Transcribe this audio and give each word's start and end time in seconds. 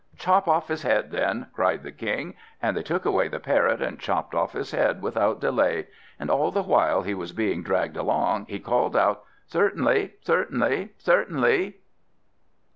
"Chop 0.17 0.47
off 0.47 0.67
his 0.67 0.81
head, 0.81 1.11
then," 1.11 1.45
cried 1.53 1.83
the 1.83 1.91
King; 1.91 2.33
and 2.59 2.75
they 2.75 2.81
took 2.81 3.05
away 3.05 3.27
the 3.27 3.37
Parrot 3.39 3.83
and 3.83 3.99
chopped 3.99 4.33
off 4.33 4.53
his 4.53 4.71
head 4.71 5.03
without 5.03 5.39
delay; 5.39 5.89
and 6.19 6.31
all 6.31 6.49
the 6.49 6.63
while 6.63 7.03
he 7.03 7.13
was 7.13 7.33
being 7.33 7.61
dragged 7.61 7.97
along, 7.97 8.47
he 8.47 8.57
called 8.57 8.97
out, 8.97 9.21
"Certainly," 9.45 10.15
"Certainly," 10.23 10.89
"Certainly." 10.97 11.75